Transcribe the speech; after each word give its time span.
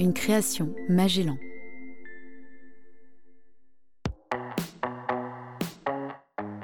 une 0.00 0.14
création 0.14 0.74
Magellan. 0.88 1.36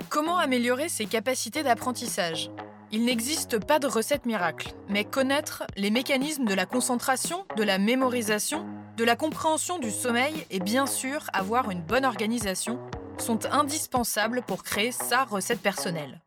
Comment 0.08 0.38
améliorer 0.38 0.88
ses 0.88 1.04
capacités 1.04 1.62
d'apprentissage? 1.62 2.50
Il 2.92 3.04
n'existe 3.04 3.62
pas 3.62 3.78
de 3.78 3.86
recette 3.86 4.24
miracle, 4.24 4.72
mais 4.88 5.04
connaître 5.04 5.64
les 5.76 5.90
mécanismes 5.90 6.46
de 6.46 6.54
la 6.54 6.64
concentration, 6.64 7.44
de 7.58 7.62
la 7.62 7.76
mémorisation, 7.76 8.64
de 8.96 9.04
la 9.04 9.16
compréhension 9.16 9.78
du 9.78 9.90
sommeil 9.90 10.46
et 10.50 10.60
bien 10.60 10.86
sûr 10.86 11.20
avoir 11.34 11.70
une 11.70 11.82
bonne 11.82 12.06
organisation 12.06 12.80
sont 13.18 13.44
indispensables 13.52 14.42
pour 14.46 14.62
créer 14.62 14.92
sa 14.92 15.24
recette 15.24 15.60
personnelle. 15.60 16.22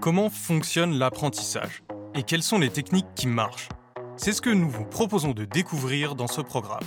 Comment 0.00 0.30
fonctionne 0.30 0.98
l'apprentissage? 0.98 1.82
Et 2.14 2.22
quelles 2.22 2.44
sont 2.44 2.58
les 2.58 2.70
techniques 2.70 3.12
qui 3.16 3.26
marchent? 3.26 3.68
C'est 4.20 4.32
ce 4.32 4.40
que 4.40 4.50
nous 4.50 4.68
vous 4.68 4.84
proposons 4.84 5.30
de 5.30 5.44
découvrir 5.44 6.16
dans 6.16 6.26
ce 6.26 6.40
programme. 6.40 6.82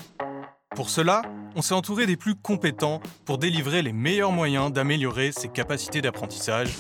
Pour 0.76 0.90
cela, 0.90 1.22
on 1.56 1.62
s'est 1.62 1.74
entouré 1.74 2.06
des 2.06 2.18
plus 2.18 2.36
compétents 2.36 3.02
pour 3.24 3.38
délivrer 3.38 3.82
les 3.82 3.94
meilleurs 3.94 4.34
moyens 4.34 4.70
d'améliorer 4.70 5.32
ses 5.32 5.48
capacités 5.48 6.02
d'apprentissage 6.02 6.74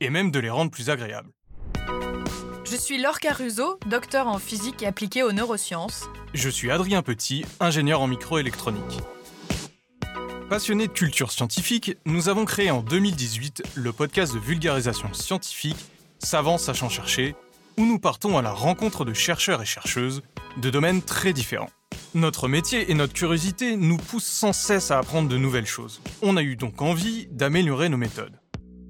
et 0.00 0.10
même 0.10 0.30
de 0.30 0.38
les 0.38 0.50
rendre 0.50 0.70
plus 0.70 0.90
agréables. 0.90 1.30
Je 2.66 2.76
suis 2.76 2.98
Laure 2.98 3.18
Caruso, 3.18 3.78
docteur 3.86 4.28
en 4.28 4.38
physique 4.38 4.82
appliquée 4.82 5.22
aux 5.22 5.32
neurosciences. 5.32 6.04
Je 6.34 6.50
suis 6.50 6.70
Adrien 6.70 7.00
Petit, 7.00 7.46
ingénieur 7.58 8.02
en 8.02 8.06
microélectronique. 8.06 9.00
Passionnés 10.50 10.88
de 10.88 10.92
culture 10.92 11.32
scientifique, 11.32 11.96
nous 12.04 12.28
avons 12.28 12.44
créé 12.44 12.70
en 12.70 12.82
2018 12.82 13.62
le 13.74 13.92
podcast 13.94 14.34
de 14.34 14.38
vulgarisation 14.38 15.14
scientifique 15.14 15.78
Savants 16.18 16.58
sachant 16.58 16.88
chercher, 16.88 17.34
où 17.78 17.84
nous 17.84 17.98
partons 17.98 18.38
à 18.38 18.42
la 18.42 18.52
rencontre 18.52 19.04
de 19.04 19.12
chercheurs 19.12 19.62
et 19.62 19.66
chercheuses 19.66 20.22
de 20.56 20.70
domaines 20.70 21.02
très 21.02 21.32
différents. 21.32 21.70
Notre 22.14 22.46
métier 22.48 22.90
et 22.90 22.94
notre 22.94 23.12
curiosité 23.12 23.76
nous 23.76 23.96
poussent 23.96 24.24
sans 24.24 24.52
cesse 24.52 24.90
à 24.90 24.98
apprendre 24.98 25.28
de 25.28 25.36
nouvelles 25.36 25.66
choses. 25.66 26.00
On 26.22 26.36
a 26.36 26.42
eu 26.42 26.56
donc 26.56 26.80
envie 26.80 27.26
d'améliorer 27.26 27.88
nos 27.88 27.96
méthodes. 27.96 28.38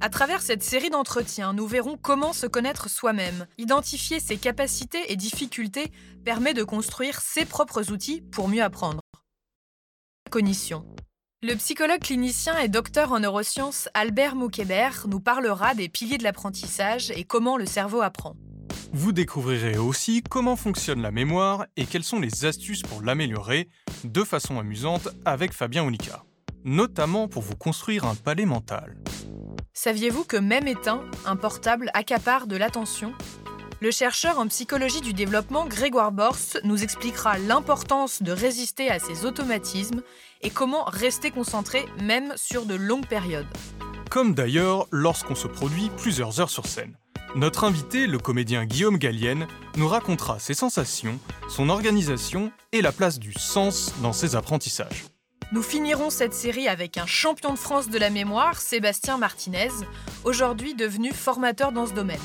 À 0.00 0.10
travers 0.10 0.42
cette 0.42 0.62
série 0.62 0.90
d'entretiens, 0.90 1.54
nous 1.54 1.66
verrons 1.66 1.96
comment 1.96 2.34
se 2.34 2.46
connaître 2.46 2.90
soi-même. 2.90 3.46
Identifier 3.56 4.20
ses 4.20 4.36
capacités 4.36 5.10
et 5.10 5.16
difficultés 5.16 5.90
permet 6.24 6.52
de 6.52 6.62
construire 6.62 7.22
ses 7.22 7.46
propres 7.46 7.90
outils 7.90 8.20
pour 8.20 8.48
mieux 8.48 8.62
apprendre. 8.62 9.00
Cognition. 10.30 10.84
Le 11.42 11.54
psychologue 11.54 12.00
clinicien 12.00 12.58
et 12.58 12.68
docteur 12.68 13.12
en 13.12 13.20
neurosciences 13.20 13.88
Albert 13.94 14.34
Moukébert 14.34 15.06
nous 15.08 15.20
parlera 15.20 15.74
des 15.74 15.88
piliers 15.88 16.18
de 16.18 16.24
l'apprentissage 16.24 17.10
et 17.10 17.24
comment 17.24 17.56
le 17.56 17.66
cerveau 17.66 18.02
apprend. 18.02 18.36
Vous 18.96 19.10
découvrirez 19.10 19.76
aussi 19.76 20.22
comment 20.22 20.54
fonctionne 20.54 21.02
la 21.02 21.10
mémoire 21.10 21.66
et 21.76 21.84
quelles 21.84 22.04
sont 22.04 22.20
les 22.20 22.44
astuces 22.44 22.82
pour 22.82 23.02
l'améliorer 23.02 23.68
de 24.04 24.22
façon 24.22 24.60
amusante 24.60 25.08
avec 25.24 25.52
Fabien 25.52 25.84
Olicard, 25.84 26.24
notamment 26.64 27.26
pour 27.26 27.42
vous 27.42 27.56
construire 27.56 28.04
un 28.04 28.14
palais 28.14 28.46
mental. 28.46 28.96
Saviez-vous 29.72 30.22
que 30.22 30.36
même 30.36 30.68
éteint, 30.68 31.02
un 31.26 31.34
portable 31.34 31.90
accapare 31.92 32.46
de 32.46 32.54
l'attention? 32.54 33.12
Le 33.80 33.90
chercheur 33.90 34.38
en 34.38 34.46
psychologie 34.46 35.00
du 35.00 35.12
développement 35.12 35.66
Grégoire 35.66 36.12
Borst 36.12 36.60
nous 36.62 36.84
expliquera 36.84 37.36
l'importance 37.36 38.22
de 38.22 38.30
résister 38.30 38.90
à 38.90 39.00
ces 39.00 39.26
automatismes 39.26 40.02
et 40.40 40.50
comment 40.50 40.84
rester 40.84 41.32
concentré 41.32 41.84
même 42.00 42.32
sur 42.36 42.64
de 42.64 42.76
longues 42.76 43.08
périodes. 43.08 43.48
Comme 44.08 44.34
d'ailleurs 44.34 44.86
lorsqu'on 44.92 45.34
se 45.34 45.48
produit 45.48 45.90
plusieurs 45.96 46.40
heures 46.40 46.50
sur 46.50 46.66
scène. 46.66 46.96
Notre 47.36 47.64
invité, 47.64 48.06
le 48.06 48.20
comédien 48.20 48.64
Guillaume 48.64 48.96
Gallienne, 48.96 49.48
nous 49.76 49.88
racontera 49.88 50.38
ses 50.38 50.54
sensations, 50.54 51.18
son 51.48 51.68
organisation 51.68 52.52
et 52.70 52.80
la 52.80 52.92
place 52.92 53.18
du 53.18 53.32
sens 53.32 53.92
dans 54.02 54.12
ses 54.12 54.36
apprentissages. 54.36 55.06
Nous 55.50 55.62
finirons 55.62 56.10
cette 56.10 56.32
série 56.32 56.68
avec 56.68 56.96
un 56.96 57.06
champion 57.06 57.52
de 57.52 57.58
France 57.58 57.88
de 57.88 57.98
la 57.98 58.10
mémoire, 58.10 58.60
Sébastien 58.60 59.18
Martinez, 59.18 59.70
aujourd'hui 60.22 60.74
devenu 60.74 61.12
formateur 61.12 61.72
dans 61.72 61.86
ce 61.86 61.92
domaine. 61.92 62.20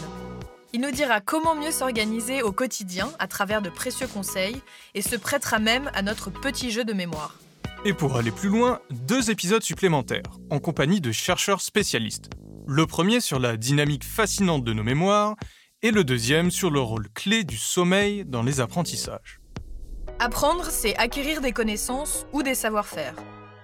Il 0.73 0.81
nous 0.81 0.91
dira 0.91 1.21
comment 1.21 1.55
mieux 1.55 1.71
s'organiser 1.71 2.43
au 2.43 2.51
quotidien 2.51 3.09
à 3.17 3.25
travers 3.25 3.63
de 3.63 3.71
précieux 3.71 4.07
conseils 4.07 4.61
et 4.93 5.01
se 5.01 5.15
prêtera 5.15 5.57
même 5.57 5.89
à 5.95 6.03
notre 6.03 6.29
petit 6.29 6.69
jeu 6.69 6.83
de 6.83 6.93
mémoire. 6.93 7.39
Et 7.83 7.93
pour 7.93 8.15
aller 8.15 8.31
plus 8.31 8.49
loin, 8.49 8.79
deux 8.91 9.31
épisodes 9.31 9.63
supplémentaires, 9.63 10.37
en 10.51 10.59
compagnie 10.59 11.01
de 11.01 11.11
chercheurs 11.11 11.61
spécialistes. 11.61 12.29
Le 12.71 12.85
premier 12.85 13.19
sur 13.19 13.39
la 13.39 13.57
dynamique 13.57 14.03
fascinante 14.03 14.63
de 14.63 14.73
nos 14.73 14.83
mémoires, 14.83 15.35
et 15.81 15.89
le 15.89 16.03
deuxième 16.03 16.51
sur 16.51 16.69
le 16.69 16.79
rôle 16.79 17.09
clé 17.15 17.43
du 17.43 17.57
sommeil 17.57 18.25
dans 18.25 18.43
les 18.43 18.61
apprentissages. 18.61 19.41
Apprendre, 20.19 20.65
c'est 20.65 20.95
acquérir 20.97 21.41
des 21.41 21.51
connaissances 21.51 22.27
ou 22.31 22.43
des 22.43 22.53
savoir-faire. 22.53 23.15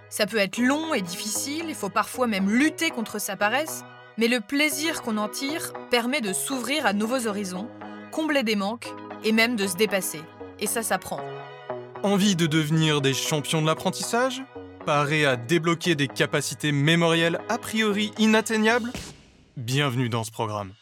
Ça 0.10 0.26
peut 0.26 0.40
être 0.40 0.58
long 0.58 0.96
et 0.96 1.04
difficile, 1.04 1.66
il 1.68 1.76
faut 1.76 1.90
parfois 1.90 2.26
même 2.26 2.50
lutter 2.50 2.90
contre 2.90 3.22
sa 3.22 3.36
paresse, 3.36 3.84
mais 4.18 4.28
le 4.28 4.40
plaisir 4.40 5.04
qu'on 5.04 5.18
en 5.18 5.30
tire 5.30 5.72
permet 5.92 6.22
de 6.22 6.34
s'ouvrir 6.34 6.88
à 6.88 6.94
nouveaux 6.94 7.28
horizons, 7.28 7.70
combler 8.12 8.42
des 8.42 8.56
manques 8.56 8.92
et 9.24 9.34
même 9.34 9.56
de 9.56 9.68
se 9.68 9.76
dépasser. 9.76 10.22
Et 10.58 10.66
ça 10.66 10.82
s'apprend. 10.82 11.20
Envie 12.02 12.36
de 12.36 12.48
devenir 12.48 13.02
des 13.02 13.14
champions 13.14 13.62
de 13.62 13.68
l'apprentissage? 13.68 14.42
Paré 14.86 15.26
à 15.26 15.36
débloquer 15.36 15.96
des 15.96 16.08
capacités 16.08 16.72
mémorielles 16.72 17.40
a 17.50 17.58
priori 17.58 18.12
inatteignables? 18.20 18.92
Bienvenue 19.58 20.10
dans 20.10 20.24
ce 20.24 20.32
programme. 20.32 20.74